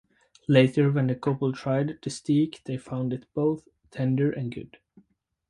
Later 0.47 0.91
when 0.91 1.05
the 1.05 1.13
couple 1.13 1.53
tried 1.53 1.99
the 2.01 2.09
steak 2.09 2.61
they 2.65 2.75
found 2.75 3.13
it 3.13 3.27
both 3.35 3.67
tender 3.91 4.31
and 4.31 4.51
good. 4.51 4.79